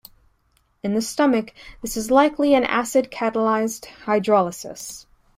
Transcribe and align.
In 0.81 0.95
the 0.95 1.01
stomach, 1.03 1.53
this 1.83 1.95
is 1.95 2.09
likely 2.09 2.55
an 2.55 2.63
acid-catalyzed 2.63 3.83
hydrolysis. 4.05 5.05